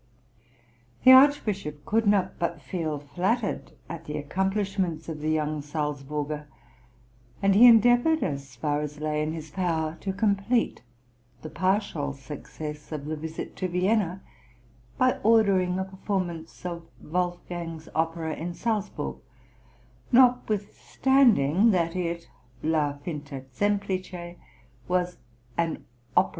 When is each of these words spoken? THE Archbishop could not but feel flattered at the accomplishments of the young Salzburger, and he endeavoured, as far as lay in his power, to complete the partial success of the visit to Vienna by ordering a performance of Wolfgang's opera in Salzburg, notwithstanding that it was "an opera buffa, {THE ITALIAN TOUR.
THE 1.05 1.11
Archbishop 1.11 1.85
could 1.85 2.07
not 2.07 2.39
but 2.39 2.59
feel 2.59 2.97
flattered 2.97 3.73
at 3.87 4.05
the 4.05 4.17
accomplishments 4.17 5.07
of 5.07 5.19
the 5.19 5.29
young 5.29 5.61
Salzburger, 5.61 6.47
and 7.39 7.53
he 7.53 7.67
endeavoured, 7.67 8.23
as 8.23 8.55
far 8.55 8.81
as 8.81 8.99
lay 8.99 9.21
in 9.21 9.33
his 9.33 9.51
power, 9.51 9.99
to 10.01 10.11
complete 10.11 10.81
the 11.43 11.51
partial 11.51 12.13
success 12.13 12.91
of 12.91 13.05
the 13.05 13.15
visit 13.15 13.55
to 13.57 13.67
Vienna 13.67 14.23
by 14.97 15.19
ordering 15.21 15.77
a 15.77 15.83
performance 15.83 16.65
of 16.65 16.87
Wolfgang's 16.99 17.87
opera 17.93 18.33
in 18.33 18.55
Salzburg, 18.55 19.17
notwithstanding 20.11 21.69
that 21.69 21.95
it 21.95 22.27
was 22.63 22.97
"an 23.05 23.05
opera 23.05 23.13
buffa, 23.13 23.79
{THE 23.87 24.39
ITALIAN 24.65 25.85
TOUR. 26.15 26.29